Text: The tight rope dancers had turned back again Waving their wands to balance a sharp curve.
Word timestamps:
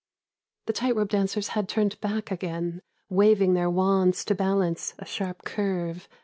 The 0.65 0.73
tight 0.73 0.95
rope 0.95 1.09
dancers 1.09 1.49
had 1.49 1.69
turned 1.69 2.01
back 2.01 2.31
again 2.31 2.81
Waving 3.09 3.53
their 3.53 3.69
wands 3.69 4.25
to 4.25 4.33
balance 4.33 4.95
a 4.97 5.05
sharp 5.05 5.43
curve. 5.43 6.09